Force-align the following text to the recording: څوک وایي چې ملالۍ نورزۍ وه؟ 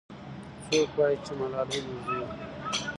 څوک 0.67 0.89
وایي 0.97 1.17
چې 1.25 1.31
ملالۍ 1.39 1.79
نورزۍ 1.85 2.19
وه؟ 2.23 2.27